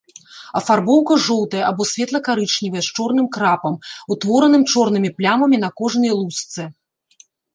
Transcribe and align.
Афарбоўка 0.59 1.17
жоўтая 1.25 1.59
або 1.71 1.81
светла-карычневая 1.91 2.83
з 2.87 2.95
чорным 2.97 3.27
крапам, 3.37 3.73
утвораным 4.15 4.63
чорнымі 4.71 5.09
плямамі 5.19 5.57
на 5.67 5.73
кожнай 5.83 6.11
лусцэ. 6.23 6.63